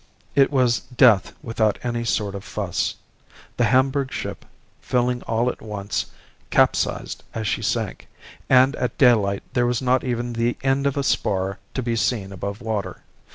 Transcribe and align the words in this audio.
It 0.33 0.49
was 0.51 0.79
death 0.79 1.31
without 1.43 1.77
any 1.83 2.03
sort 2.05 2.33
of 2.33 2.43
fuss. 2.43 2.95
The 3.57 3.65
Hamburg 3.65 4.11
ship, 4.11 4.45
filling 4.81 5.21
all 5.27 5.47
at 5.47 5.61
once, 5.61 6.07
capsized 6.49 7.23
as 7.35 7.45
she 7.47 7.61
sank, 7.61 8.07
and 8.49 8.75
at 8.77 8.97
daylight 8.97 9.43
there 9.53 9.67
was 9.67 9.79
not 9.79 10.03
even 10.03 10.33
the 10.33 10.57
end 10.63 10.87
of 10.87 10.97
a 10.97 11.03
spar 11.03 11.59
to 11.75 11.83
be 11.83 11.95
seen 11.95 12.31
above 12.31 12.61
water. 12.61 13.03